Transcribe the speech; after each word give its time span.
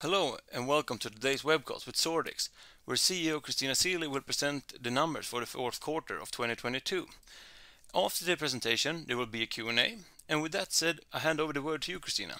Hello, 0.00 0.36
and 0.52 0.68
welcome 0.68 0.96
to 0.98 1.10
today's 1.10 1.42
webcast 1.42 1.84
with 1.84 1.96
Zordix, 1.96 2.50
where 2.84 2.96
CEO 2.96 3.42
Christina 3.42 3.72
Seelye 3.72 4.06
will 4.06 4.20
present 4.20 4.80
the 4.80 4.92
numbers 4.92 5.26
for 5.26 5.40
the 5.40 5.46
fourth 5.46 5.80
quarter 5.80 6.20
of 6.20 6.30
2022. 6.30 7.08
After 7.92 8.24
the 8.24 8.36
presentation, 8.36 9.06
there 9.08 9.16
will 9.16 9.26
be 9.26 9.42
a 9.42 9.46
Q&A. 9.46 9.98
And 10.28 10.40
With 10.40 10.52
that 10.52 10.72
said, 10.72 11.00
I 11.12 11.18
hand 11.18 11.40
over 11.40 11.52
the 11.52 11.62
word 11.62 11.82
to 11.82 11.90
you, 11.90 11.98
Christina. 11.98 12.36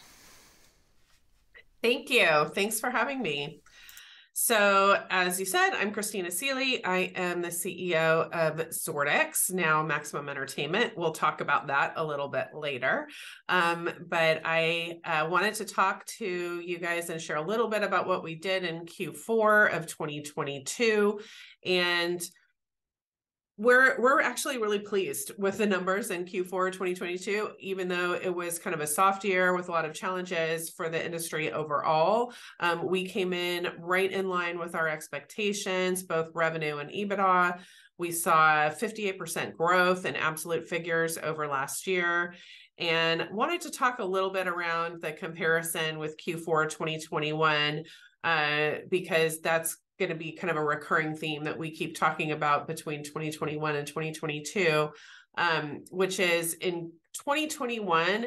Thank 1.82 2.10
you. 2.10 2.28
Thanks 2.54 2.78
for 2.78 2.90
having 2.90 3.22
me. 3.22 3.58
So, 4.40 4.96
as 5.10 5.40
you 5.40 5.44
said, 5.44 5.70
I'm 5.70 5.90
Christina 5.90 6.28
Seelye. 6.28 6.80
I 6.84 7.10
am 7.16 7.42
the 7.42 7.48
CEO 7.48 8.30
of 8.30 8.68
Zordix, 8.68 9.52
now 9.52 9.82
Maximum 9.82 10.28
Entertainment. 10.28 10.92
We'll 10.96 11.10
talk 11.10 11.40
about 11.40 11.66
that 11.66 11.94
a 11.96 12.04
little 12.06 12.28
bit 12.28 12.50
later. 12.54 13.08
Um, 13.48 13.90
but 14.08 14.42
I 14.44 15.00
wanted 15.28 15.54
to 15.54 15.64
talk 15.64 16.06
to 16.18 16.60
you 16.60 16.78
guys 16.78 17.10
and 17.10 17.20
share 17.20 17.38
a 17.38 17.42
little 17.42 17.68
bit 17.68 17.82
about 17.82 18.06
what 18.06 18.22
we 18.22 18.36
did 18.36 18.62
in 18.62 18.86
Q4 18.86 19.76
of 19.76 19.88
2022. 19.88 21.18
We're 23.60 24.00
we're 24.00 24.20
actually 24.20 24.58
really 24.58 24.78
pleased 24.78 25.32
with 25.36 25.58
the 25.58 25.66
numbers 25.66 26.12
in 26.12 26.24
Q4 26.24 26.70
2022, 26.70 27.50
even 27.58 27.88
though 27.88 28.12
it 28.12 28.32
was 28.32 28.56
kind 28.56 28.72
of 28.72 28.80
a 28.80 28.86
soft 28.86 29.24
year 29.24 29.52
with 29.52 29.68
a 29.68 29.72
lot 29.72 29.84
of 29.84 29.92
challenges 29.92 30.70
for 30.70 30.88
the 30.88 31.04
industry 31.04 31.50
overall. 31.50 32.32
Um, 32.60 32.86
we 32.86 33.04
came 33.04 33.32
in 33.32 33.66
right 33.80 34.12
in 34.12 34.28
line 34.28 34.60
with 34.60 34.76
our 34.76 34.86
expectations, 34.86 36.04
both 36.04 36.30
revenue 36.34 36.78
and 36.78 36.88
EBITDA. 36.88 37.58
We 37.98 38.12
saw 38.12 38.70
58% 38.70 39.56
growth 39.56 40.06
in 40.06 40.14
absolute 40.14 40.68
figures 40.68 41.18
over 41.18 41.48
last 41.48 41.88
year. 41.88 42.34
And 42.78 43.26
wanted 43.32 43.62
to 43.62 43.72
talk 43.72 43.98
a 43.98 44.04
little 44.04 44.30
bit 44.30 44.46
around 44.46 45.02
the 45.02 45.10
comparison 45.10 45.98
with 45.98 46.16
Q4 46.16 46.70
2021, 46.70 47.82
uh, 48.22 48.70
because 48.88 49.40
that's 49.40 49.78
gonna 49.98 50.14
be 50.14 50.32
kind 50.32 50.50
of 50.50 50.56
a 50.56 50.64
recurring 50.64 51.14
theme 51.14 51.44
that 51.44 51.58
we 51.58 51.70
keep 51.70 51.96
talking 51.96 52.32
about 52.32 52.66
between 52.66 53.02
2021 53.02 53.76
and 53.76 53.86
2022. 53.86 54.90
Um, 55.36 55.84
which 55.90 56.18
is 56.18 56.54
in 56.54 56.90
2021, 57.12 58.26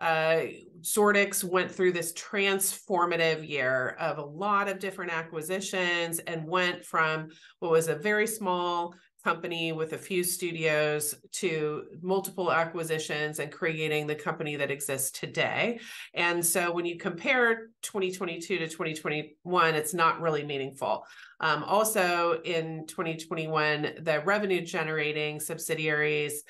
uh, 0.00 0.42
Zordix 0.80 1.42
went 1.42 1.70
through 1.70 1.92
this 1.92 2.12
transformative 2.12 3.48
year 3.48 3.96
of 3.98 4.18
a 4.18 4.24
lot 4.24 4.68
of 4.68 4.78
different 4.78 5.12
acquisitions 5.12 6.20
and 6.20 6.46
went 6.46 6.84
from 6.84 7.28
what 7.58 7.70
was 7.70 7.88
a 7.88 7.96
very 7.96 8.26
small 8.26 8.94
company 9.28 9.72
with 9.72 9.92
a 9.92 9.98
few 9.98 10.24
studios 10.24 11.14
to 11.32 11.84
multiple 12.00 12.50
acquisitions 12.50 13.40
and 13.40 13.52
creating 13.52 14.06
the 14.06 14.14
company 14.14 14.56
that 14.56 14.70
exists 14.70 15.10
today. 15.10 15.78
And 16.14 16.44
so 16.44 16.72
when 16.72 16.86
you 16.86 16.96
compare 16.96 17.68
2022 17.82 18.58
to 18.58 18.68
2021, 18.68 19.74
it's 19.74 19.92
not 19.92 20.22
really 20.22 20.44
meaningful. 20.44 21.04
Also 21.40 22.40
in 22.42 22.86
2021, 22.86 23.96
the 24.00 24.22
revenue-generating 24.24 25.40
subsidiaries, 25.40 26.42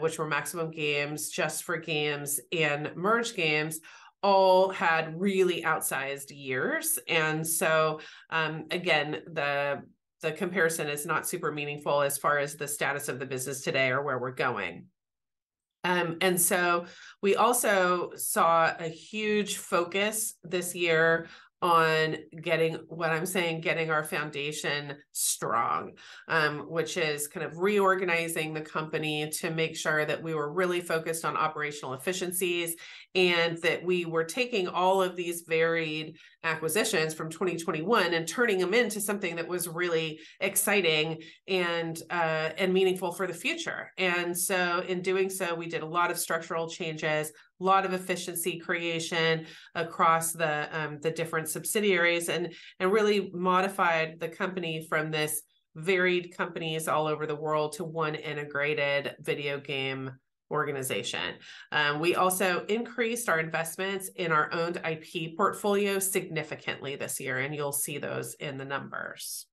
which 0.00 0.18
were 0.18 0.26
Maximum 0.26 0.72
Games, 0.72 1.28
Just 1.30 1.62
for 1.62 1.76
Games, 1.76 2.40
and 2.50 2.90
Merge 2.96 3.36
Games, 3.36 3.78
all 4.22 4.70
had 4.70 5.20
really 5.20 5.62
outsized 5.62 6.30
years. 6.30 6.98
And 7.06 7.46
so, 7.46 8.00
um, 8.30 8.64
again, 8.72 9.22
the 9.32 9.82
comparison 10.32 10.88
is 10.88 11.06
not 11.06 11.28
super 11.28 11.52
meaningful 11.52 12.02
as 12.02 12.18
far 12.18 12.38
as 12.38 12.56
the 12.56 12.68
status 12.68 13.08
of 13.08 13.18
the 13.18 13.26
business 13.26 13.62
today 13.62 13.90
or 13.90 14.02
where 14.02 14.18
we're 14.18 14.30
going. 14.30 14.86
Um, 15.84 16.16
and 16.20 16.40
so 16.40 16.86
we 17.22 17.36
also 17.36 18.10
saw 18.16 18.74
a 18.78 18.88
huge 18.88 19.58
focus 19.58 20.34
this 20.42 20.74
year 20.74 21.28
on 21.62 22.16
getting, 22.42 22.74
what 22.88 23.10
I'm 23.10 23.24
saying, 23.24 23.60
getting 23.60 23.90
our 23.90 24.04
foundation 24.04 24.96
strong, 25.12 25.92
which 26.66 26.96
is 26.96 27.28
kind 27.28 27.46
of 27.46 27.58
reorganizing 27.58 28.52
the 28.52 28.60
company 28.60 29.30
to 29.30 29.50
make 29.50 29.76
sure 29.76 30.04
that 30.04 30.22
we 30.22 30.34
were 30.34 30.52
really 30.52 30.80
focused 30.80 31.24
on 31.24 31.36
operational 31.36 31.94
efficiencies, 31.94 32.76
and 33.16 33.56
that 33.62 33.82
we 33.82 34.04
were 34.04 34.24
taking 34.24 34.68
all 34.68 35.02
of 35.02 35.16
these 35.16 35.44
varied 35.48 36.16
acquisitions 36.44 37.14
from 37.14 37.30
2021 37.30 38.12
and 38.12 38.28
turning 38.28 38.58
them 38.58 38.74
into 38.74 39.00
something 39.00 39.34
that 39.36 39.48
was 39.48 39.66
really 39.66 40.20
exciting 40.40 41.18
and 41.48 42.02
uh, 42.10 42.50
and 42.58 42.74
meaningful 42.74 43.10
for 43.12 43.26
the 43.26 43.34
future. 43.34 43.90
And 43.96 44.36
so, 44.36 44.84
in 44.86 45.00
doing 45.00 45.30
so, 45.30 45.54
we 45.54 45.66
did 45.66 45.82
a 45.82 45.86
lot 45.86 46.10
of 46.10 46.18
structural 46.18 46.68
changes, 46.68 47.32
a 47.60 47.64
lot 47.64 47.86
of 47.86 47.94
efficiency 47.94 48.58
creation 48.58 49.46
across 49.74 50.32
the 50.32 50.68
um, 50.78 50.98
the 51.00 51.10
different 51.10 51.48
subsidiaries, 51.48 52.28
and 52.28 52.52
and 52.78 52.92
really 52.92 53.30
modified 53.32 54.20
the 54.20 54.28
company 54.28 54.86
from 54.90 55.10
this 55.10 55.40
varied 55.74 56.36
companies 56.36 56.86
all 56.86 57.06
over 57.06 57.26
the 57.26 57.34
world 57.34 57.72
to 57.72 57.84
one 57.84 58.14
integrated 58.14 59.14
video 59.20 59.58
game 59.58 60.10
organization. 60.50 61.34
Um, 61.72 62.00
we 62.00 62.14
also 62.14 62.64
increased 62.68 63.28
our 63.28 63.40
investments 63.40 64.08
in 64.16 64.32
our 64.32 64.52
owned 64.52 64.80
IP 64.88 65.36
portfolio 65.36 65.98
significantly 65.98 66.96
this 66.96 67.20
year, 67.20 67.38
and 67.38 67.54
you'll 67.54 67.72
see 67.72 67.98
those 67.98 68.34
in 68.34 68.58
the 68.58 68.64
numbers. 68.64 69.46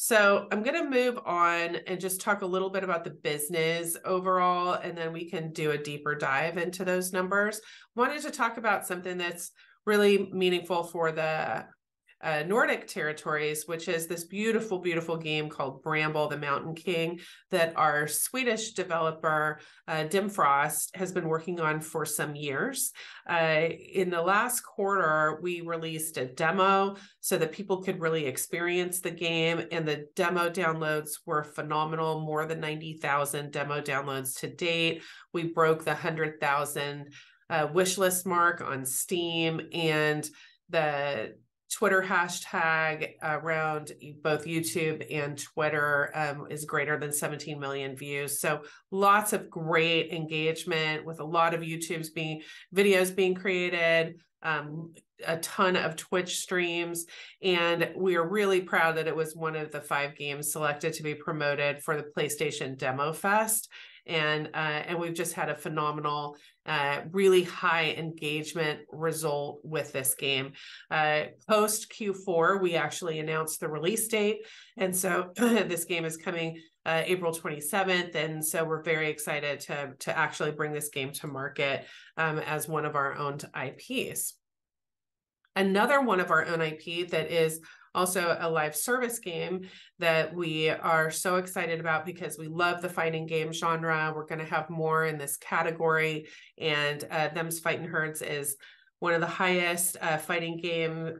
So 0.00 0.46
I'm 0.52 0.62
gonna 0.62 0.88
move 0.88 1.18
on 1.26 1.76
and 1.88 2.00
just 2.00 2.20
talk 2.20 2.42
a 2.42 2.46
little 2.46 2.70
bit 2.70 2.84
about 2.84 3.02
the 3.02 3.10
business 3.10 3.96
overall, 4.04 4.74
and 4.74 4.96
then 4.96 5.12
we 5.12 5.28
can 5.28 5.52
do 5.52 5.72
a 5.72 5.78
deeper 5.78 6.14
dive 6.14 6.56
into 6.56 6.84
those 6.84 7.12
numbers. 7.12 7.60
Wanted 7.96 8.22
to 8.22 8.30
talk 8.30 8.58
about 8.58 8.86
something 8.86 9.18
that's 9.18 9.50
really 9.86 10.30
meaningful 10.32 10.84
for 10.84 11.10
the 11.10 11.64
Uh, 12.20 12.42
Nordic 12.42 12.88
territories, 12.88 13.64
which 13.66 13.86
is 13.86 14.08
this 14.08 14.24
beautiful 14.24 14.78
beautiful 14.78 15.16
game 15.16 15.48
called 15.48 15.82
Bramble: 15.82 16.28
The 16.28 16.36
Mountain 16.36 16.74
King, 16.74 17.20
that 17.50 17.76
our 17.76 18.08
Swedish 18.08 18.72
developer, 18.72 19.60
uh, 19.86 20.04
Dimfrost, 20.04 20.96
has 20.96 21.12
been 21.12 21.28
working 21.28 21.60
on 21.60 21.80
for 21.80 22.04
some 22.04 22.34
years. 22.34 22.92
Uh, 23.28 23.68
in 23.94 24.10
the 24.10 24.20
last 24.20 24.62
quarter, 24.62 25.38
we 25.42 25.60
released 25.60 26.16
a 26.16 26.26
demo 26.26 26.96
so 27.20 27.38
that 27.38 27.52
people 27.52 27.82
could 27.82 28.00
really 28.00 28.26
experience 28.26 29.00
the 29.00 29.12
game, 29.12 29.62
and 29.70 29.86
the 29.86 30.06
demo 30.16 30.50
downloads 30.50 31.10
were 31.24 31.44
phenomenal. 31.44 32.20
More 32.20 32.46
than 32.46 32.58
90,000 32.58 33.52
demo 33.52 33.80
downloads 33.80 34.40
to 34.40 34.48
date. 34.48 35.02
We 35.32 35.44
broke 35.44 35.84
the 35.84 35.92
100,000 35.92 37.12
wishlist 37.50 38.26
mark 38.26 38.60
on 38.60 38.84
Steam, 38.84 39.60
and 39.72 40.28
the 40.68 41.34
Twitter 41.72 42.02
hashtag 42.02 43.14
uh, 43.22 43.38
around 43.42 43.92
both 44.22 44.46
YouTube 44.46 45.04
and 45.10 45.38
Twitter 45.38 46.10
um, 46.14 46.46
is 46.50 46.64
greater 46.64 46.98
than 46.98 47.12
17 47.12 47.58
million 47.60 47.94
views. 47.94 48.40
So 48.40 48.62
lots 48.90 49.32
of 49.32 49.50
great 49.50 50.12
engagement 50.12 51.04
with 51.04 51.20
a 51.20 51.24
lot 51.24 51.54
of 51.54 51.60
YouTube's 51.60 52.10
being 52.10 52.42
videos 52.74 53.14
being 53.14 53.34
created, 53.34 54.20
um, 54.42 54.94
a 55.26 55.36
ton 55.38 55.76
of 55.76 55.96
Twitch 55.96 56.38
streams, 56.38 57.06
and 57.42 57.90
we 57.96 58.16
are 58.16 58.26
really 58.26 58.60
proud 58.60 58.96
that 58.96 59.08
it 59.08 59.16
was 59.16 59.34
one 59.34 59.56
of 59.56 59.70
the 59.70 59.80
five 59.80 60.16
games 60.16 60.52
selected 60.52 60.92
to 60.94 61.02
be 61.02 61.14
promoted 61.14 61.82
for 61.82 61.96
the 61.96 62.08
PlayStation 62.16 62.78
Demo 62.78 63.12
Fest. 63.12 63.68
And 64.06 64.48
uh, 64.54 64.82
we've 64.98 65.14
just 65.14 65.34
had 65.34 65.50
a 65.50 65.54
phenomenal, 65.54 66.36
Uh, 66.68 67.00
really 67.12 67.44
high 67.44 67.94
engagement 67.96 68.80
result 68.92 69.60
with 69.64 69.90
this 69.92 70.14
game. 70.14 70.52
Uh, 70.90 71.22
post 71.48 71.90
Q4, 71.90 72.60
we 72.60 72.74
actually 72.74 73.20
announced 73.20 73.60
the 73.60 73.68
release 73.68 74.06
date, 74.06 74.44
And 74.76 74.94
so 74.94 75.30
this 75.36 75.86
game 75.86 76.04
is 76.04 76.18
coming 76.18 76.60
uh, 76.84 77.02
April 77.06 77.32
27th, 77.32 78.14
And 78.14 78.44
so 78.44 78.64
we're 78.64 78.82
very 78.82 79.08
excited 79.08 79.60
to 79.60 80.18
actually 80.18 80.52
bring 80.52 80.74
this 80.74 80.90
game 80.90 81.10
to 81.14 81.26
market 81.26 81.86
um, 82.18 82.38
as 82.38 82.68
one 82.68 82.84
of 82.84 82.96
our 82.96 83.16
owned 83.16 83.44
IPs. 83.56 84.34
Another 85.56 86.02
one 86.02 86.20
of 86.20 86.30
our 86.30 86.44
own 86.44 86.60
IP 86.60 87.08
that 87.08 87.30
is 87.32 87.60
also 87.98 88.36
a 88.40 88.48
live 88.48 88.76
service 88.76 89.18
game 89.18 89.68
that 89.98 90.32
we 90.34 90.70
are 90.70 91.10
so 91.10 91.36
excited 91.36 91.80
about 91.80 92.06
because 92.06 92.38
we 92.38 92.46
love 92.46 92.80
the 92.80 92.88
fighting 92.88 93.26
game 93.26 93.52
genre, 93.52 94.12
we're 94.14 94.26
gonna 94.26 94.44
have 94.44 94.70
more 94.70 95.06
in 95.06 95.18
this 95.18 95.36
category, 95.36 96.28
and 96.56 97.04
uh, 97.10 97.28
Them's 97.34 97.58
Fightin' 97.58 97.88
Herds 97.88 98.22
is 98.22 98.56
one 99.00 99.14
of 99.14 99.20
the 99.20 99.26
highest 99.26 99.98
fighting 100.20 100.56
game 100.58 101.18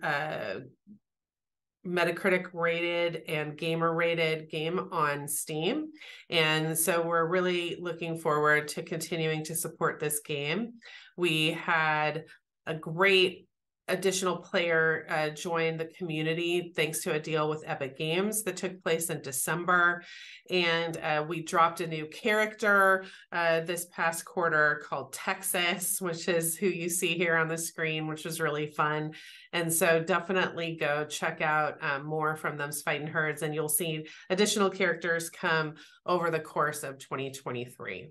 Metacritic-rated 1.87 3.23
and 3.29 3.57
gamer-rated 3.57 4.51
game 4.51 4.89
on 4.93 5.27
Steam. 5.27 5.87
And 6.29 6.77
so 6.77 7.01
we're 7.01 7.25
really 7.27 7.79
looking 7.81 8.19
forward 8.19 8.69
to 8.69 8.83
continuing 8.83 9.43
to 9.45 9.55
support 9.55 9.99
this 9.99 10.21
game. 10.21 10.75
We 11.17 11.53
had 11.53 12.25
a 12.67 12.75
great 12.75 13.48
additional 13.89 14.37
player 14.37 15.07
uh, 15.09 15.31
joined 15.31 15.81
the 15.81 15.87
community 15.87 16.73
thanks 16.77 17.01
to 17.01 17.13
a 17.13 17.21
deal 17.21 17.49
with 17.49 17.65
Epic 17.67 17.97
Games 17.97 18.43
that 18.45 18.57
took 18.57 18.83
place 18.83 19.11
in 19.11 19.23
December. 19.23 20.03
And 20.51 20.97
uh, 20.99 21.25
we 21.27 21.43
dropped 21.43 21.81
a 21.81 21.87
new 21.87 22.07
character 22.07 23.05
uh, 23.33 23.61
this 23.61 23.87
past 23.87 24.25
quarter 24.25 24.83
called 24.87 25.13
Texas, 25.13 26.01
which 26.01 26.29
is 26.29 26.57
who 26.57 26.67
you 26.67 26.89
see 26.89 27.15
here 27.15 27.37
on 27.37 27.49
the 27.49 27.59
screen, 27.59 28.07
which 28.07 28.25
was 28.25 28.41
really 28.41 28.67
fun. 28.67 29.13
And 29.53 29.73
so 29.73 30.03
definitely 30.03 30.77
go 30.79 31.05
check 31.07 31.41
out 31.41 31.83
um, 31.83 32.05
more 32.05 32.37
from 32.37 32.57
Them's 32.57 32.83
Fighting 32.83 33.07
Herds, 33.07 33.43
and 33.43 33.55
you'll 33.55 33.69
see 33.69 34.07
additional 34.31 34.71
characters 34.71 35.31
come 35.31 35.75
over 36.07 36.31
the 36.31 36.41
course 36.41 36.83
of 36.83 36.99
2023. 36.99 38.11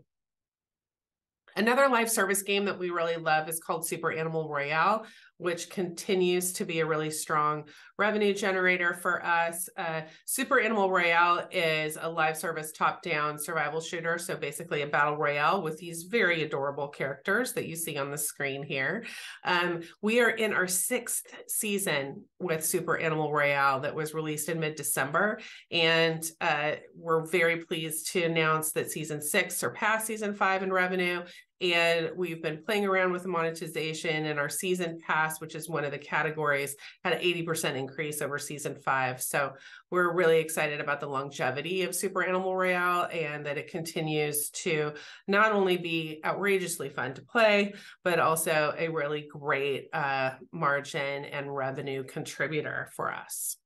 Another 1.58 1.90
live 1.90 2.12
service 2.12 2.44
game 2.44 2.66
that 2.66 2.78
we 2.78 2.92
really 2.92 3.16
love 3.16 3.50
is 3.50 3.60
called 3.60 3.88
Super 3.88 4.12
Animal 4.12 4.48
Royale, 4.48 5.08
which 5.38 5.69
continues 5.69 6.51
to 6.54 6.66
be 6.66 6.80
a 6.80 6.86
really 6.86 7.12
strong 7.12 7.63
revenue 7.98 8.34
generator 8.34 8.94
for 8.94 9.24
us. 9.25 9.69
Uh, 9.78 10.01
Super 10.25 10.60
Animal 10.60 10.92
Royale 10.92 11.48
is 11.51 11.98
a 12.00 12.10
live 12.10 12.38
service 12.38 12.72
top 12.72 13.01
down 13.01 13.38
survival 13.39 13.81
shooter. 13.81 14.18
So 14.18 14.36
basically, 14.36 14.81
a 14.81 14.88
battle 14.88 15.18
royale 15.18 15.62
with 15.62 15.78
these 15.78 16.04
very 16.04 16.44
adorable 16.44 16.88
characters 16.88 17.54
that 17.54 17.68
you 17.68 17.75
see 17.75 17.98
on 17.98 18.12
the 18.12 18.18
screen 18.18 18.63
here. 18.63 19.06
Um, 19.44 19.81
we 20.01 20.19
are 20.22 20.30
in 20.30 20.54
our 20.54 20.68
sixth 20.68 21.25
season 21.48 22.24
with 22.40 22.66
Super 22.66 22.98
Animal 22.98 23.31
Royale 23.31 23.80
that 23.81 23.95
was 23.95 24.13
released 24.13 24.50
in 24.50 24.60
mid 24.60 24.75
December. 24.75 25.40
And 25.72 26.24
uh, 26.42 26.74
we're 26.95 27.25
very 27.25 27.57
pleased 27.66 28.12
to 28.13 28.24
announce 28.24 28.72
that 28.74 28.92
season 28.92 29.22
six 29.22 29.56
surpassed 29.57 30.07
season 30.07 30.33
five 30.33 30.63
in 30.63 30.72
revenue 30.72 31.24
and 31.59 32.12
we've 32.15 32.42
been 32.42 32.63
playing 32.63 32.86
around 32.86 33.12
with 33.12 33.24
the 33.24 33.30
monetization 33.30 34.25
and 34.27 34.39
our 34.39 34.50
season 34.50 35.00
pass 35.06 35.42
which 35.42 35.56
is 35.56 35.69
one 35.69 35.83
of 35.83 35.92
the 35.92 35.98
categories 35.98 36.75
had 37.04 37.13
an 37.13 37.21
80% 37.21 37.75
increase 37.75 38.21
over 38.21 38.38
season 38.38 38.75
five. 38.75 39.21
So 39.21 39.54
we're 39.89 40.13
really 40.13 40.39
excited 40.39 40.80
about 40.80 41.00
the 41.00 41.07
longevity 41.07 41.83
of 41.83 41.95
super 41.95 42.24
animal 42.24 42.56
royale 42.56 43.07
and 43.12 43.45
that 43.45 43.57
it 43.57 43.71
continues 43.71 44.50
to 44.50 44.94
not 45.27 45.51
only 45.51 45.77
be 45.77 46.21
outrageously 46.24 46.89
fun 46.89 47.13
to 47.15 47.21
play 47.21 47.74
but 48.04 48.19
also 48.19 48.74
a 48.77 48.89
really 48.89 49.27
great 49.31 49.89
uh, 49.94 50.31
margin 50.51 51.25
and 51.25 51.54
revenue 51.54 52.04
contributor 52.04 52.89
for 52.95 53.12
us. 53.12 53.57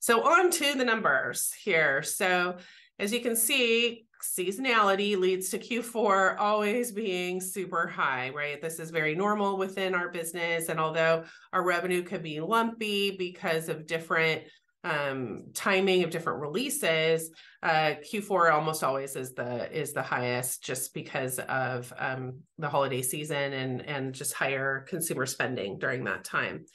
So 0.00 0.22
on 0.22 0.50
to 0.50 0.74
the 0.74 0.84
numbers 0.84 1.50
here. 1.62 2.02
So 2.02 2.58
as 2.98 3.10
you 3.10 3.20
can 3.20 3.36
see, 3.36 4.03
seasonality 4.24 5.18
leads 5.18 5.50
to 5.50 5.58
Q4 5.58 6.38
always 6.38 6.92
being 6.92 7.40
super 7.40 7.86
high, 7.86 8.30
right? 8.30 8.60
This 8.60 8.78
is 8.78 8.90
very 8.90 9.14
normal 9.14 9.56
within 9.56 9.94
our 9.94 10.08
business. 10.08 10.68
And 10.68 10.80
although 10.80 11.24
our 11.52 11.62
revenue 11.62 12.02
could 12.02 12.22
be 12.22 12.40
lumpy 12.40 13.16
because 13.16 13.68
of 13.68 13.86
different 13.86 14.42
um, 14.82 15.44
timing 15.54 16.04
of 16.04 16.10
different 16.10 16.40
releases, 16.40 17.30
uh, 17.62 17.94
Q4 18.12 18.52
almost 18.52 18.84
always 18.84 19.16
is 19.16 19.32
the 19.32 19.70
is 19.76 19.92
the 19.92 20.02
highest 20.02 20.62
just 20.62 20.92
because 20.92 21.38
of 21.38 21.92
um, 21.98 22.40
the 22.58 22.68
holiday 22.68 23.00
season 23.02 23.52
and 23.54 23.80
and 23.82 24.14
just 24.14 24.34
higher 24.34 24.84
consumer 24.88 25.26
spending 25.26 25.78
during 25.78 26.04
that 26.04 26.24
time. 26.24 26.66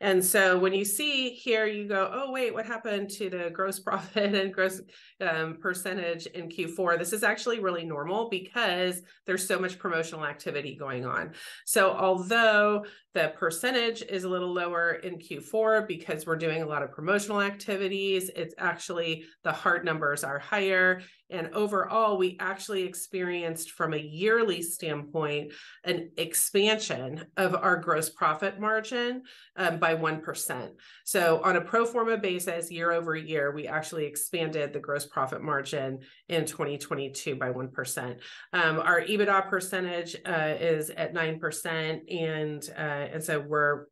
And 0.00 0.24
so 0.24 0.58
when 0.58 0.74
you 0.74 0.84
see 0.84 1.30
here, 1.30 1.66
you 1.66 1.88
go, 1.88 2.10
oh, 2.12 2.30
wait, 2.30 2.52
what 2.52 2.66
happened 2.66 3.10
to 3.10 3.30
the 3.30 3.50
gross 3.50 3.80
profit 3.86 4.34
and 4.34 4.52
gross 4.52 4.80
um, 5.20 5.56
percentage 5.60 6.26
in 6.26 6.48
Q4? 6.48 6.98
This 6.98 7.12
is 7.12 7.22
actually 7.22 7.60
really 7.60 7.84
normal 7.84 8.28
because 8.28 9.02
there's 9.26 9.46
so 9.46 9.58
much 9.58 9.78
promotional 9.78 10.24
activity 10.24 10.76
going 10.76 11.06
on. 11.06 11.32
So 11.64 11.92
although 11.92 12.84
the 13.14 13.32
percentage 13.36 14.02
is 14.02 14.24
a 14.24 14.28
little 14.28 14.52
lower 14.52 14.92
in 14.92 15.18
Q4 15.18 15.88
because 15.88 16.26
we're 16.26 16.36
doing 16.36 16.62
a 16.62 16.66
lot 16.66 16.82
of 16.82 16.92
promotional 16.92 17.40
activities, 17.40 18.30
it's 18.36 18.54
actually 18.58 19.24
the 19.42 19.52
hard 19.52 19.84
numbers 19.84 20.22
are 20.22 20.38
higher. 20.38 21.00
And 21.30 21.48
overall, 21.54 22.18
we 22.18 22.36
actually 22.38 22.82
experienced 22.82 23.72
from 23.72 23.94
a 23.94 23.98
yearly 23.98 24.62
standpoint 24.62 25.52
an 25.84 26.10
expansion 26.16 27.24
of 27.36 27.54
our 27.54 27.76
gross 27.76 28.10
profit 28.10 28.60
margin 28.60 29.22
um, 29.56 29.78
by 29.78 29.94
1%. 29.94 30.70
So, 31.04 31.40
on 31.42 31.56
a 31.56 31.60
pro 31.60 31.84
forma 31.84 32.16
basis, 32.16 32.70
year 32.70 32.92
over 32.92 33.16
year, 33.16 33.52
we 33.52 33.66
actually 33.66 34.06
expanded 34.06 34.72
the 34.72 34.78
gross 34.78 35.06
profit 35.06 35.42
margin 35.42 36.00
in 36.28 36.44
2022 36.44 37.34
by 37.36 37.50
1%. 37.50 38.16
Um, 38.52 38.78
our 38.78 39.00
EBITDA 39.00 39.48
percentage 39.48 40.16
uh, 40.24 40.54
is 40.60 40.90
at 40.90 41.14
9%. 41.14 42.14
And, 42.14 42.68
uh, 42.76 42.80
and 42.80 43.22
so 43.22 43.40
we're 43.40 43.86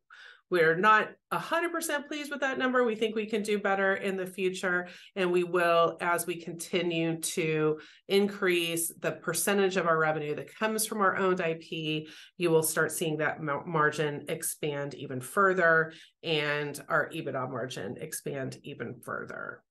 we're 0.49 0.75
not 0.75 1.09
100% 1.33 2.07
pleased 2.07 2.31
with 2.31 2.41
that 2.41 2.59
number. 2.59 2.83
We 2.83 2.95
think 2.95 3.15
we 3.15 3.25
can 3.25 3.41
do 3.41 3.59
better 3.59 3.95
in 3.95 4.15
the 4.15 4.27
future, 4.27 4.87
and 5.15 5.31
we 5.31 5.43
will 5.43 5.97
as 6.01 6.27
we 6.27 6.35
continue 6.35 7.19
to 7.19 7.79
increase 8.07 8.93
the 8.99 9.13
percentage 9.13 9.75
of 9.77 9.87
our 9.87 9.97
revenue 9.97 10.35
that 10.35 10.55
comes 10.55 10.85
from 10.85 11.01
our 11.01 11.17
owned 11.17 11.39
IP. 11.39 12.07
You 12.37 12.51
will 12.51 12.63
start 12.63 12.91
seeing 12.91 13.17
that 13.17 13.41
margin 13.41 14.25
expand 14.29 14.93
even 14.93 15.19
further 15.19 15.93
and 16.23 16.79
our 16.89 17.09
EBITDA 17.09 17.49
margin 17.49 17.95
expand 17.99 18.57
even 18.63 18.95
further. 19.03 19.63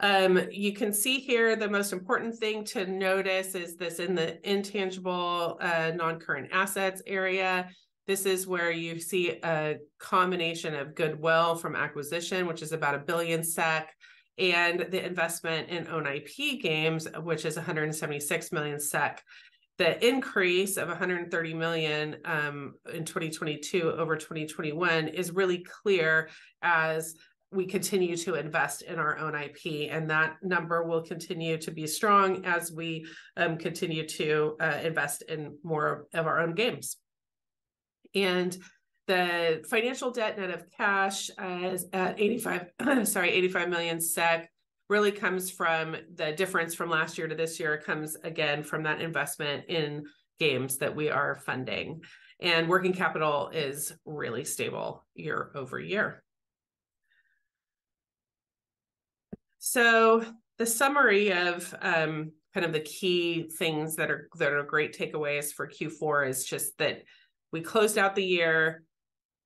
Um, 0.00 0.40
you 0.52 0.72
can 0.72 0.92
see 0.92 1.18
here 1.18 1.56
the 1.56 1.68
most 1.68 1.92
important 1.92 2.36
thing 2.36 2.64
to 2.66 2.86
notice 2.86 3.54
is 3.56 3.76
this 3.76 3.98
in 3.98 4.14
the 4.14 4.38
intangible 4.48 5.58
uh, 5.60 5.90
non-current 5.94 6.50
assets 6.52 7.02
area. 7.06 7.68
This 8.08 8.24
is 8.24 8.46
where 8.46 8.70
you 8.70 8.98
see 8.98 9.38
a 9.44 9.76
combination 9.98 10.74
of 10.74 10.94
goodwill 10.94 11.56
from 11.56 11.76
acquisition, 11.76 12.46
which 12.46 12.62
is 12.62 12.72
about 12.72 12.94
a 12.94 12.98
billion 13.00 13.44
SEK, 13.44 13.94
and 14.38 14.86
the 14.90 15.04
investment 15.04 15.68
in 15.68 15.86
own 15.88 16.06
IP 16.06 16.62
games, 16.62 17.06
which 17.22 17.44
is 17.44 17.56
176 17.56 18.50
million 18.50 18.80
SEK. 18.80 19.22
The 19.76 20.08
increase 20.08 20.78
of 20.78 20.88
130 20.88 21.52
million 21.52 22.16
um, 22.24 22.76
in 22.94 23.04
2022 23.04 23.92
over 23.92 24.16
2021 24.16 25.08
is 25.08 25.32
really 25.32 25.58
clear 25.58 26.30
as 26.62 27.14
we 27.52 27.66
continue 27.66 28.16
to 28.16 28.36
invest 28.36 28.80
in 28.80 28.98
our 28.98 29.18
own 29.18 29.34
IP, 29.34 29.90
and 29.90 30.08
that 30.08 30.36
number 30.42 30.82
will 30.82 31.02
continue 31.02 31.58
to 31.58 31.70
be 31.70 31.86
strong 31.86 32.46
as 32.46 32.72
we 32.72 33.06
um, 33.36 33.58
continue 33.58 34.08
to 34.08 34.56
uh, 34.60 34.78
invest 34.82 35.24
in 35.28 35.58
more 35.62 36.06
of 36.14 36.26
our 36.26 36.40
own 36.40 36.54
games. 36.54 36.96
And 38.14 38.56
the 39.06 39.64
financial 39.68 40.10
debt 40.10 40.38
net 40.38 40.50
of 40.50 40.64
cash 40.76 41.30
is 41.40 41.86
at 41.92 42.20
85, 42.20 42.66
sorry, 43.04 43.30
85 43.30 43.68
million 43.68 44.00
SEK 44.00 44.48
really 44.88 45.12
comes 45.12 45.50
from 45.50 45.96
the 46.14 46.32
difference 46.32 46.74
from 46.74 46.90
last 46.90 47.18
year 47.18 47.28
to 47.28 47.34
this 47.34 47.60
year 47.60 47.78
comes 47.78 48.16
again 48.24 48.62
from 48.62 48.82
that 48.84 49.00
investment 49.00 49.66
in 49.68 50.04
games 50.38 50.78
that 50.78 50.94
we 50.94 51.10
are 51.10 51.36
funding. 51.36 52.02
And 52.40 52.68
working 52.68 52.92
capital 52.92 53.48
is 53.48 53.92
really 54.04 54.44
stable 54.44 55.04
year 55.14 55.50
over 55.54 55.80
year. 55.80 56.22
So 59.58 60.24
the 60.58 60.66
summary 60.66 61.32
of 61.32 61.74
um, 61.82 62.32
kind 62.54 62.64
of 62.64 62.72
the 62.72 62.80
key 62.80 63.50
things 63.58 63.96
that 63.96 64.10
are 64.10 64.28
that 64.38 64.52
are 64.52 64.62
great 64.62 64.96
takeaways 64.96 65.52
for 65.52 65.68
Q4 65.68 66.28
is 66.28 66.44
just 66.44 66.78
that 66.78 67.02
we 67.52 67.60
closed 67.60 67.98
out 67.98 68.14
the 68.14 68.24
year 68.24 68.82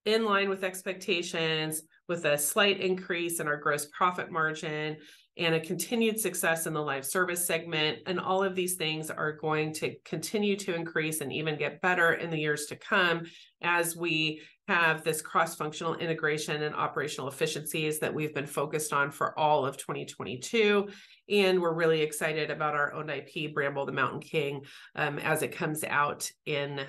in 0.04 0.24
line 0.24 0.48
with 0.48 0.64
expectations 0.64 1.82
with 2.08 2.24
a 2.24 2.36
slight 2.36 2.80
increase 2.80 3.40
in 3.40 3.46
our 3.46 3.56
gross 3.56 3.86
profit 3.86 4.30
margin 4.30 4.96
and 5.38 5.54
a 5.54 5.60
continued 5.60 6.20
success 6.20 6.66
in 6.66 6.74
the 6.74 6.82
live 6.82 7.06
service 7.06 7.46
segment. 7.46 8.00
And 8.06 8.20
all 8.20 8.42
of 8.42 8.54
these 8.54 8.74
things 8.74 9.10
are 9.10 9.32
going 9.32 9.72
to 9.74 9.94
continue 10.04 10.56
to 10.56 10.74
increase 10.74 11.20
and 11.20 11.32
even 11.32 11.56
get 11.56 11.80
better 11.80 12.12
in 12.12 12.30
the 12.30 12.38
years 12.38 12.66
to 12.66 12.76
come 12.76 13.22
as 13.62 13.96
we 13.96 14.42
have 14.68 15.02
this 15.02 15.22
cross 15.22 15.56
functional 15.56 15.94
integration 15.96 16.62
and 16.62 16.74
operational 16.74 17.28
efficiencies 17.28 17.98
that 18.00 18.12
we've 18.12 18.34
been 18.34 18.46
focused 18.46 18.92
on 18.92 19.10
for 19.10 19.36
all 19.38 19.64
of 19.64 19.76
2022. 19.78 20.88
And 21.30 21.60
we're 21.60 21.74
really 21.74 22.02
excited 22.02 22.50
about 22.50 22.74
our 22.74 22.92
own 22.92 23.08
IP, 23.08 23.54
Bramble 23.54 23.86
the 23.86 23.92
Mountain 23.92 24.20
King, 24.20 24.62
um, 24.94 25.18
as 25.18 25.42
it 25.42 25.52
comes 25.52 25.82
out 25.82 26.30
in 26.44 26.80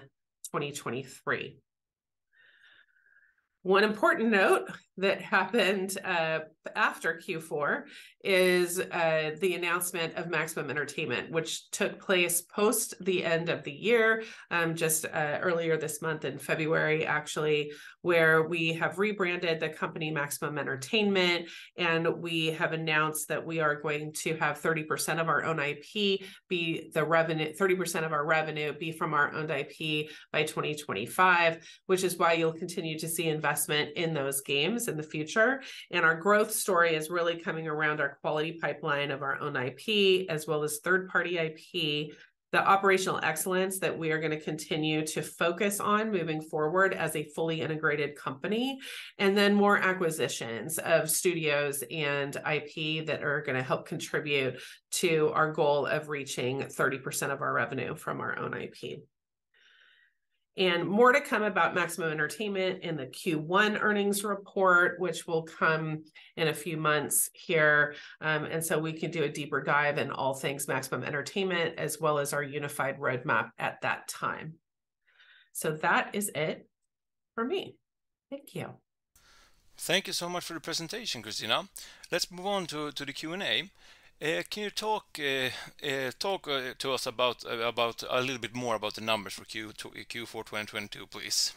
2023. 0.54 1.58
One 3.64 3.84
important 3.84 4.30
note 4.30 4.70
that 4.98 5.22
happened 5.22 5.98
uh, 6.04 6.40
after 6.76 7.20
Q4 7.28 7.84
is 8.24 8.80
uh, 8.80 9.32
the 9.42 9.56
announcement 9.56 10.16
of 10.16 10.30
Maximum 10.30 10.70
Entertainment, 10.70 11.32
which 11.32 11.70
took 11.72 12.00
place 12.00 12.42
post 12.42 12.94
the 13.02 13.26
end 13.26 13.50
of 13.50 13.64
the 13.64 13.72
year, 13.72 14.24
um, 14.52 14.76
just 14.76 15.06
uh, 15.06 15.40
earlier 15.42 15.78
this 15.78 16.02
month 16.02 16.26
in 16.26 16.38
February, 16.38 17.06
actually, 17.06 17.72
where 18.02 18.44
we 18.44 18.74
have 18.74 19.00
rebranded 19.00 19.60
the 19.60 19.70
company 19.70 20.12
Maximum 20.12 20.58
Entertainment. 20.58 21.50
And 21.78 22.22
we 22.22 22.48
have 22.48 22.74
announced 22.74 23.28
that 23.30 23.46
we 23.46 23.60
are 23.60 23.82
going 23.82 24.14
to 24.20 24.36
have 24.38 24.62
30% 24.62 25.20
of 25.20 25.28
our 25.28 25.44
own 25.44 25.60
IP 25.60 26.22
be 26.48 26.92
the 26.94 27.04
revenue, 27.04 27.52
30% 27.54 28.06
of 28.06 28.14
our 28.14 28.26
revenue 28.26 28.74
be 28.78 28.92
from 28.92 29.14
our 29.14 29.34
owned 29.34 29.50
IP 29.50 30.10
by 30.32 30.44
2025, 30.44 31.58
which 31.88 32.04
is 32.04 32.18
why 32.18 32.34
you'll 32.34 32.54
continue 32.54 32.98
to 33.00 33.08
see 33.08 33.28
investment 33.28 33.92
in 33.96 34.14
those 34.14 34.42
games 34.42 34.83
in 34.88 34.98
the 34.98 35.04
future. 35.04 35.62
And 35.92 36.06
our 36.06 36.16
growth 36.16 36.52
story 36.52 36.96
is 36.96 37.10
really 37.10 37.38
coming 37.38 37.68
around 37.68 38.02
our 38.02 38.18
quality 38.22 38.54
pipeline 38.62 39.12
of 39.12 39.22
our 39.22 39.40
own 39.40 39.56
IP 39.56 40.28
as 40.30 40.48
well 40.48 40.63
as 40.63 40.80
third 40.80 41.10
party 41.10 41.38
IP 41.38 42.13
the 42.54 42.66
operational 42.66 43.20
excellence 43.24 43.80
that 43.80 43.98
we 43.98 44.12
are 44.12 44.20
going 44.20 44.32
to 44.32 44.40
continue 44.40 45.06
to 45.08 45.24
focus 45.24 45.80
on 45.80 46.12
moving 46.12 46.40
forward 46.40 46.94
as 46.94 47.16
a 47.16 47.24
fully 47.36 47.62
integrated 47.62 48.16
company, 48.16 48.80
and 49.18 49.36
then 49.36 49.56
more 49.56 49.80
acquisitions 49.80 50.78
of 50.78 51.10
studios 51.10 51.84
and 51.90 52.36
IP 52.36 53.08
that 53.08 53.24
are 53.24 53.42
going 53.42 53.58
to 53.58 53.63
help 53.63 53.88
contribute 53.88 54.62
to 54.92 55.32
our 55.34 55.52
goal 55.52 55.88
of 55.88 56.10
reaching 56.10 56.62
30% 56.62 57.34
of 57.34 57.42
our 57.42 57.54
revenue 57.54 57.96
from 57.96 58.22
our 58.22 58.38
own 58.38 58.54
IP 58.54 59.00
and 60.56 60.88
more 60.88 61.12
to 61.12 61.22
come 61.22 61.44
about 61.44 61.74
Maximum 61.74 62.12
Entertainment 62.12 62.84
in 62.84 62.96
the 62.96 63.08
Q1 63.08 63.82
earnings 63.82 64.24
report, 64.24 65.00
which 65.00 65.26
will 65.26 65.44
come 65.44 66.04
in 66.38 66.50
a 66.50 66.54
few 66.54 66.78
months 66.78 67.30
here. 67.34 67.96
Um, 68.22 68.46
and 68.46 68.64
so 68.64 68.78
we 68.78 68.94
can 68.94 69.10
do 69.10 69.24
a 69.24 69.30
deeper 69.30 69.62
dive 69.62 69.98
in 69.98 70.12
all 70.12 70.36
things 70.36 70.68
Maximum 70.68 71.04
Entertainment, 71.04 71.80
as 71.80 72.00
well 72.00 72.20
as 72.20 72.34
our 72.34 72.44
unified 72.44 73.00
roadmap 73.00 73.50
at 73.58 73.82
that 73.82 74.08
time. 74.08 74.54
So 75.54 75.72
that 75.78 76.14
is 76.14 76.30
it 76.36 76.68
for 77.34 77.44
me. 77.44 77.76
Thank 78.30 78.54
you. 78.54 78.70
Thank 79.78 80.08
you 80.08 80.14
so 80.14 80.30
much 80.30 80.46
for 80.46 80.54
the 80.54 80.60
presentation, 80.60 81.24
Christina. 81.24 81.68
Let's 82.12 82.30
move 82.32 82.46
on 82.46 82.68
to, 82.68 82.92
to 82.92 83.06
the 83.06 83.14
Q&A. 83.14 83.70
Uh, 84.24 84.42
can 84.50 84.63
you 84.63 84.70
talk 84.70 85.20
uh, 85.20 86.12
talk 86.18 86.48
to 86.77 86.92
us 86.94 87.06
about 87.06 87.44
a 88.10 88.22
little 88.22 88.39
bit 88.39 88.56
more 88.56 88.75
about 88.75 88.94
the 88.94 89.01
numbers 89.01 89.34
for 89.34 89.44
Q 89.44 89.74
Q4 89.74 90.46
2022, 90.46 91.08
please? 91.08 91.53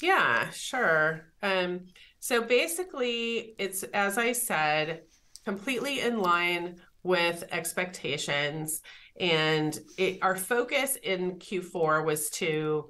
Yeah, 0.00 0.48
sure. 0.50 1.32
Um, 1.42 1.86
so 2.20 2.42
basically, 2.42 3.56
it's 3.58 3.82
as 3.82 4.16
I 4.16 4.30
said, 4.30 5.02
completely 5.44 6.02
in 6.02 6.20
line 6.20 6.76
with 7.02 7.42
expectations, 7.50 8.80
and 9.18 9.76
our 10.22 10.36
focus 10.36 10.96
in 11.02 11.40
Q4 11.40 12.04
was 12.04 12.30
to 12.30 12.84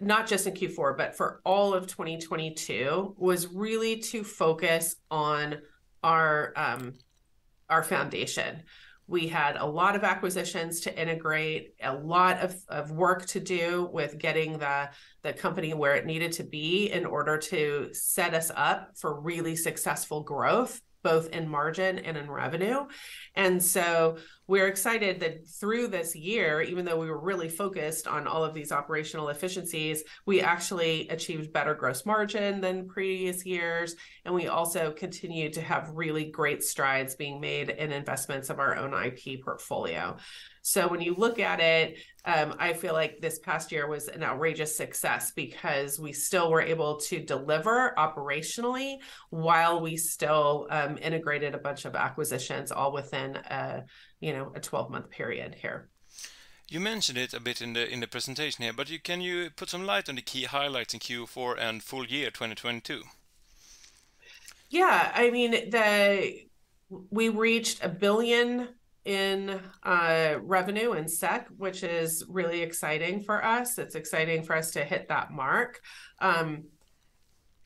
not 0.00 0.26
just 0.26 0.48
in 0.48 0.54
Q4, 0.54 0.96
but 0.96 1.16
for 1.16 1.40
all 1.44 1.74
of 1.74 1.86
2022 1.86 3.14
was 3.18 3.46
really 3.46 4.00
to 4.00 4.24
focus 4.24 4.96
on 5.12 5.58
our 6.02 6.52
um, 6.56 6.94
our 7.70 7.82
foundation. 7.82 8.62
We 9.06 9.26
had 9.26 9.56
a 9.56 9.66
lot 9.66 9.96
of 9.96 10.04
acquisitions 10.04 10.80
to 10.80 11.00
integrate, 11.00 11.74
a 11.82 11.94
lot 11.94 12.38
of, 12.38 12.54
of 12.68 12.92
work 12.92 13.26
to 13.26 13.40
do 13.40 13.88
with 13.92 14.18
getting 14.18 14.58
the, 14.58 14.90
the 15.22 15.32
company 15.32 15.74
where 15.74 15.96
it 15.96 16.06
needed 16.06 16.32
to 16.32 16.44
be 16.44 16.92
in 16.92 17.06
order 17.06 17.38
to 17.38 17.88
set 17.92 18.34
us 18.34 18.52
up 18.54 18.90
for 18.96 19.20
really 19.20 19.56
successful 19.56 20.22
growth 20.22 20.80
both 21.02 21.28
in 21.30 21.48
margin 21.48 21.98
and 21.98 22.16
in 22.16 22.30
revenue. 22.30 22.86
And 23.34 23.62
so 23.62 24.18
we're 24.46 24.66
excited 24.66 25.20
that 25.20 25.48
through 25.48 25.88
this 25.88 26.16
year, 26.16 26.60
even 26.60 26.84
though 26.84 26.98
we 26.98 27.10
were 27.10 27.20
really 27.20 27.48
focused 27.48 28.08
on 28.08 28.26
all 28.26 28.44
of 28.44 28.52
these 28.52 28.72
operational 28.72 29.28
efficiencies, 29.28 30.02
we 30.26 30.40
actually 30.40 31.08
achieved 31.08 31.52
better 31.52 31.74
gross 31.74 32.04
margin 32.04 32.60
than 32.60 32.88
previous 32.88 33.46
years. 33.46 33.94
And 34.24 34.34
we 34.34 34.48
also 34.48 34.90
continue 34.90 35.50
to 35.50 35.60
have 35.60 35.92
really 35.94 36.24
great 36.24 36.62
strides 36.62 37.14
being 37.14 37.40
made 37.40 37.70
in 37.70 37.92
investments 37.92 38.50
of 38.50 38.58
our 38.58 38.76
own 38.76 38.92
IP 38.92 39.42
portfolio. 39.42 40.16
So 40.70 40.86
when 40.86 41.00
you 41.00 41.16
look 41.18 41.40
at 41.40 41.58
it, 41.58 41.98
um, 42.24 42.54
I 42.60 42.74
feel 42.74 42.92
like 42.92 43.20
this 43.20 43.40
past 43.40 43.72
year 43.72 43.88
was 43.88 44.06
an 44.06 44.22
outrageous 44.22 44.76
success 44.76 45.32
because 45.32 45.98
we 45.98 46.12
still 46.12 46.48
were 46.48 46.62
able 46.62 46.98
to 47.08 47.18
deliver 47.18 47.92
operationally 47.98 48.98
while 49.30 49.80
we 49.80 49.96
still 49.96 50.68
um, 50.70 50.96
integrated 51.02 51.56
a 51.56 51.58
bunch 51.58 51.86
of 51.86 51.96
acquisitions 51.96 52.70
all 52.70 52.92
within 52.92 53.34
a 53.34 53.82
you 54.20 54.32
know 54.32 54.52
a 54.54 54.60
12 54.60 54.90
month 54.92 55.10
period 55.10 55.56
here. 55.56 55.88
You 56.68 56.78
mentioned 56.78 57.18
it 57.18 57.34
a 57.34 57.40
bit 57.40 57.60
in 57.60 57.72
the 57.72 57.92
in 57.92 57.98
the 57.98 58.06
presentation 58.06 58.62
here, 58.62 58.72
but 58.72 58.88
you, 58.88 59.00
can 59.00 59.20
you 59.20 59.50
put 59.50 59.70
some 59.70 59.84
light 59.84 60.08
on 60.08 60.14
the 60.14 60.22
key 60.22 60.44
highlights 60.44 60.94
in 60.94 61.00
Q4 61.00 61.58
and 61.58 61.82
full 61.82 62.06
year 62.06 62.30
2022? 62.30 63.02
Yeah, 64.68 65.10
I 65.12 65.30
mean 65.30 65.50
the 65.50 66.44
we 67.10 67.28
reached 67.28 67.82
a 67.82 67.88
billion 67.88 68.68
in 69.04 69.60
uh, 69.82 70.34
revenue 70.42 70.92
and 70.92 71.10
SEC, 71.10 71.48
which 71.56 71.82
is 71.82 72.24
really 72.28 72.62
exciting 72.62 73.22
for 73.22 73.44
us. 73.44 73.78
It's 73.78 73.94
exciting 73.94 74.42
for 74.42 74.56
us 74.56 74.70
to 74.72 74.84
hit 74.84 75.08
that 75.08 75.30
mark. 75.32 75.80
Um, 76.20 76.64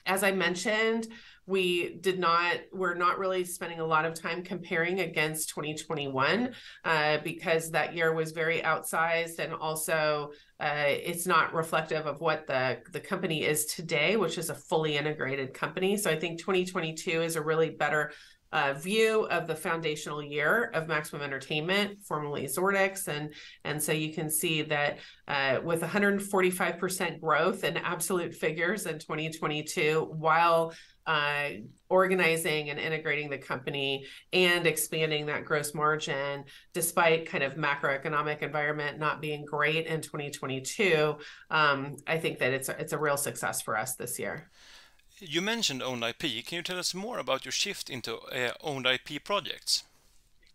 as 0.07 0.23
I 0.23 0.33
mentioned, 0.33 1.09
we 1.47 1.97
did 1.97 2.19
not 2.19 2.57
we're 2.73 2.95
not 2.95 3.19
really 3.19 3.45
spending 3.45 3.81
a 3.81 3.87
lot 3.87 4.05
of 4.05 4.15
time 4.15 4.43
comparing 4.43 5.01
against 5.01 5.51
2021 5.51 6.55
uh, 6.85 7.19
because 7.23 7.71
that 7.71 7.95
year 7.95 8.15
was 8.15 8.33
very 8.33 8.61
outsized 8.63 9.39
and 9.39 9.53
also 9.53 10.31
uh, 10.61 10.85
it's 10.87 11.27
not 11.27 11.53
reflective 11.53 12.07
of 12.07 12.21
what 12.21 12.47
the 12.47 12.79
the 12.93 13.01
company 13.01 13.45
is 13.45 13.67
today 13.67 14.17
which 14.17 14.39
is 14.39 14.49
a 14.49 14.55
fully 14.55 14.97
integrated 14.97 15.53
company 15.53 15.97
so 15.97 16.11
i 16.11 16.19
think 16.19 16.39
2022 16.39 17.21
is 17.21 17.37
a 17.37 17.43
really 17.43 17.71
better 17.71 18.11
uh, 18.55 18.73
view 18.73 19.27
of 19.27 19.49
the 19.49 19.55
foundational 19.55 20.23
year 20.23 20.71
of 20.75 20.87
Maximum 20.87 21.23
Entertainment, 21.23 22.01
formerly 22.05 22.45
Zordix, 22.45 23.09
and 23.09 23.35
and 23.65 23.83
so 23.83 23.91
you 23.91 24.15
can 24.15 24.31
see 24.31 24.63
that 24.63 24.99
uh, 25.27 25.59
with 25.65 25.83
145% 25.83 27.21
growth 27.21 27.65
in 27.65 27.77
absolute 27.77 28.33
figures 28.33 28.87
in 28.87 29.01
2022, 29.01 30.09
while 30.17 30.73
uh, 31.05 31.49
organizing 31.89 32.71
and 32.71 32.79
integrating 32.79 33.29
the 33.29 33.39
company 33.39 34.07
and 34.33 34.69
expanding 34.69 35.27
that 35.27 35.45
gross 35.45 35.75
margin, 35.75 36.45
despite 36.73 37.27
kind 37.27 37.43
of 37.43 37.55
macroeconomic 37.55 38.41
environment 38.41 39.01
not 39.01 39.21
being 39.21 39.45
great 39.45 39.87
in 39.87 40.01
2022, 40.01 41.17
um, 41.51 41.97
I 42.07 42.19
think 42.19 42.39
that 42.39 42.53
it's 42.53 42.69
a, 42.69 42.81
it's 42.81 42.93
a 42.93 42.99
real 42.99 43.17
success 43.17 43.63
for 43.63 43.77
us 43.77 43.97
this 43.97 44.21
year. 44.21 44.49
You 45.27 45.41
mentioned 45.41 45.83
owned 45.83 46.05
IP. 46.05 46.45
Can 46.45 46.57
you 46.57 46.63
tell 46.63 46.79
us 46.79 46.95
more 46.95 47.19
about 47.19 47.45
your 47.45 47.53
shift 47.53 47.89
into 47.89 48.19
uh, 48.19 48.53
owned 48.61 48.87
IP 48.87 49.25
projects? 49.25 49.85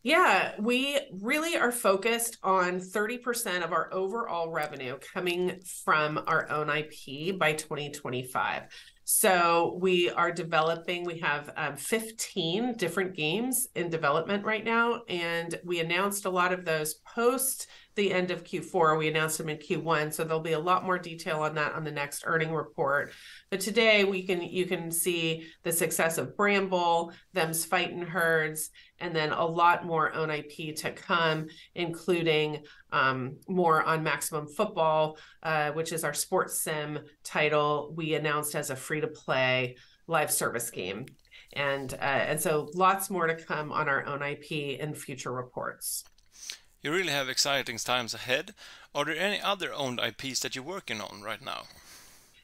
Yeah, 0.01 0.53
we 0.59 0.97
really 1.21 1.57
are 1.57 1.73
focused 1.73 2.37
on 2.41 2.79
30% 2.79 3.63
of 3.63 3.73
our 3.73 3.93
overall 3.93 4.49
revenue 4.49 4.97
coming 5.13 5.59
from 5.83 6.21
our 6.25 6.49
own 6.49 6.69
IP 6.69 7.37
by 7.37 7.53
2025. 7.53 8.63
So 9.03 9.77
we 9.81 10.09
are 10.11 10.31
developing, 10.31 11.03
we 11.03 11.19
have 11.19 11.51
um, 11.57 11.75
15 11.75 12.75
different 12.77 13.15
games 13.15 13.67
in 13.75 13.89
development 13.89 14.45
right 14.45 14.63
now. 14.63 15.01
And 15.09 15.59
we 15.65 15.79
announced 15.79 16.25
a 16.25 16.29
lot 16.29 16.53
of 16.53 16.63
those 16.63 16.93
post 17.15 17.67
the 17.99 18.13
end 18.13 18.31
of 18.31 18.45
Q4. 18.45 18.97
We 18.97 19.09
announced 19.09 19.37
them 19.37 19.49
in 19.49 19.57
Q1, 19.57 20.13
so 20.13 20.23
there'll 20.23 20.39
be 20.39 20.53
a 20.53 20.59
lot 20.59 20.85
more 20.85 20.97
detail 20.97 21.41
on 21.41 21.53
that 21.55 21.73
on 21.73 21.83
the 21.83 21.91
next 21.91 22.23
earning 22.25 22.53
report. 22.53 23.11
But 23.49 23.59
today 23.59 24.05
we 24.05 24.23
can 24.23 24.41
you 24.41 24.65
can 24.65 24.89
see 24.89 25.47
the 25.63 25.71
success 25.71 26.17
of 26.17 26.37
Bramble, 26.37 27.11
them's 27.33 27.65
fighting 27.65 28.01
herds, 28.01 28.69
and 28.99 29.13
then 29.13 29.33
a 29.33 29.45
lot 29.45 29.85
more 29.85 30.13
own 30.13 30.29
IP 30.29 30.75
to 30.77 30.91
come, 30.91 31.47
including 31.75 32.63
um, 32.91 33.35
more 33.49 33.83
on 33.83 34.01
Maximum 34.01 34.47
Football, 34.47 35.17
uh, 35.43 35.71
which 35.71 35.91
is 35.91 36.05
our 36.05 36.13
sports 36.13 36.61
sim 36.61 36.99
title 37.23 37.93
we 37.95 38.13
announced 38.13 38.55
as 38.55 38.69
a 38.69 38.75
free 38.77 39.01
to 39.01 39.07
play 39.07 39.75
live 40.07 40.31
service 40.31 40.71
game. 40.71 41.05
And 41.51 41.93
uh, 41.93 41.97
and 42.29 42.39
so 42.39 42.69
lots 42.75 43.09
more 43.09 43.27
to 43.27 43.35
come 43.35 43.73
on 43.73 43.89
our 43.89 44.05
own 44.05 44.21
IP 44.21 44.79
in 44.79 44.93
future 44.93 45.33
reports. 45.33 46.05
You 46.81 46.91
really 46.93 47.11
have 47.11 47.27
exciting 47.27 47.77
times 47.77 48.13
ahead. 48.13 48.53
Are 48.95 49.03
there 49.03 49.17
any 49.17 49.41
other 49.41 49.73
owned 49.73 49.99
IPs 49.99 50.39
that 50.41 50.55
you're 50.55 50.63
working 50.63 51.01
on 51.01 51.21
right 51.21 51.43
now? 51.43 51.63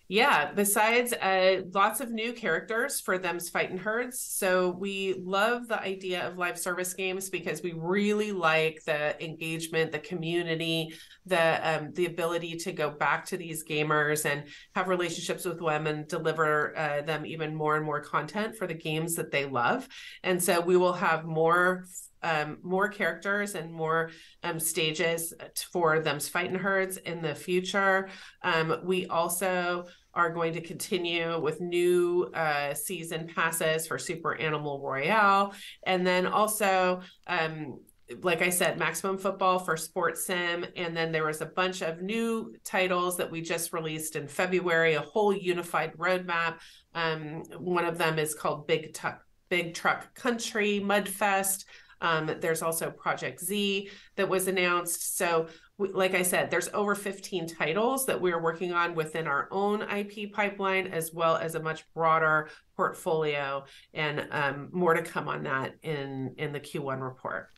Yeah, 0.07 0.51
besides 0.53 1.13
uh, 1.13 1.61
lots 1.73 1.99
of 1.99 2.11
new 2.11 2.31
characters 2.33 3.01
for 3.01 3.17
them's 3.17 3.49
fighting 3.49 3.79
herds. 3.79 4.19
So 4.21 4.69
we 4.69 5.15
love 5.17 5.67
the 5.67 5.81
idea 5.81 6.27
of 6.27 6.37
live 6.37 6.59
service 6.59 6.93
games 6.93 7.29
because 7.29 7.63
we 7.63 7.73
really 7.75 8.31
like 8.31 8.83
the 8.85 9.23
engagement, 9.23 9.91
the 9.91 9.99
community, 9.99 10.93
the 11.25 11.59
um, 11.67 11.91
the 11.93 12.05
ability 12.05 12.57
to 12.57 12.71
go 12.71 12.91
back 12.91 13.25
to 13.27 13.37
these 13.37 13.65
gamers 13.65 14.29
and 14.29 14.43
have 14.75 14.89
relationships 14.89 15.43
with 15.43 15.59
them 15.59 15.87
and 15.87 16.07
deliver 16.07 16.77
uh, 16.77 17.01
them 17.01 17.25
even 17.25 17.55
more 17.55 17.75
and 17.75 17.85
more 17.85 18.01
content 18.01 18.55
for 18.57 18.67
the 18.67 18.75
games 18.75 19.15
that 19.15 19.31
they 19.31 19.45
love. 19.45 19.87
And 20.23 20.43
so 20.43 20.61
we 20.61 20.77
will 20.77 20.93
have 20.93 21.25
more 21.25 21.85
um, 22.25 22.57
more 22.63 22.89
characters 22.89 23.53
and 23.55 23.71
more 23.71 24.09
um, 24.43 24.59
stages 24.59 25.33
for 25.71 25.99
them's 25.99 26.27
fighting 26.27 26.55
herds 26.55 26.97
in 26.97 27.21
the 27.21 27.35
future. 27.35 28.09
Um, 28.41 28.81
we 28.83 29.05
also 29.05 29.85
are 30.13 30.31
going 30.31 30.53
to 30.53 30.61
continue 30.61 31.39
with 31.39 31.61
new 31.61 32.31
uh, 32.33 32.73
season 32.73 33.29
passes 33.33 33.85
for 33.85 33.99
Super 33.99 34.35
Animal 34.35 34.81
Royale, 34.81 35.53
and 35.85 36.05
then 36.05 36.25
also 36.25 37.01
um, 37.27 37.79
like 38.21 38.43
I 38.43 38.49
said, 38.49 38.77
maximum 38.77 39.17
football 39.17 39.57
for 39.57 39.75
sports 39.75 40.27
sim. 40.27 40.63
And 40.75 40.95
then 40.95 41.11
there 41.11 41.25
was 41.25 41.41
a 41.41 41.47
bunch 41.47 41.81
of 41.81 42.03
new 42.03 42.53
titles 42.63 43.17
that 43.17 43.31
we 43.31 43.41
just 43.41 43.73
released 43.73 44.15
in 44.15 44.27
February, 44.27 44.93
a 44.93 45.01
whole 45.01 45.33
unified 45.35 45.93
roadmap. 45.97 46.59
Um, 46.93 47.41
one 47.57 47.85
of 47.85 47.97
them 47.97 48.19
is 48.19 48.35
called 48.35 48.67
Big 48.67 48.93
Tuck. 48.93 49.21
Big 49.49 49.73
Truck 49.73 50.13
Country 50.15 50.81
Mudfest. 50.83 51.65
Um, 52.05 52.31
there's 52.39 52.61
also 52.61 52.91
Project 52.91 53.43
Z 53.43 53.89
that 54.15 54.29
was 54.29 54.47
announced. 54.47 55.17
So, 55.17 55.47
we, 55.77 55.89
like 55.89 56.13
I 56.13 56.21
said, 56.21 56.51
there's 56.51 56.69
over 56.73 56.95
15 56.95 57.47
titles 57.47 58.05
that 58.05 58.21
we're 58.21 58.41
working 58.41 58.71
on 58.71 58.95
within 58.95 59.27
our 59.27 59.47
own 59.51 59.81
IP 59.81 60.31
pipeline, 60.31 60.87
as 60.87 61.11
well 61.13 61.35
as 61.35 61.55
a 61.55 61.59
much 61.59 61.83
broader 61.93 62.49
portfolio, 62.75 63.65
and 63.93 64.27
um, 64.31 64.69
more 64.71 64.93
to 64.93 65.01
come 65.01 65.27
on 65.27 65.43
that 65.43 65.75
in 65.81 66.35
in 66.37 66.51
the 66.53 66.59
Q1 66.59 67.01
report. 67.01 67.49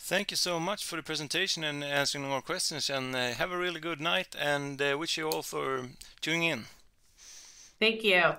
Thank 0.00 0.30
you 0.30 0.36
so 0.36 0.60
much 0.60 0.84
for 0.84 0.96
the 0.96 1.02
presentation 1.02 1.64
and 1.64 1.82
answering 1.84 2.24
more 2.24 2.40
questions. 2.40 2.88
And 2.88 3.14
uh, 3.14 3.32
have 3.34 3.50
a 3.50 3.58
really 3.58 3.80
good 3.80 4.00
night. 4.00 4.36
And 4.38 4.80
uh, 4.80 4.96
wish 4.98 5.18
you 5.18 5.28
all 5.28 5.42
for 5.42 5.88
tuning 6.20 6.44
in. 6.44 6.64
Thank 7.80 8.04
you. 8.04 8.38